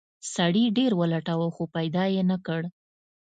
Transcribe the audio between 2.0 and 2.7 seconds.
یې نه کړ.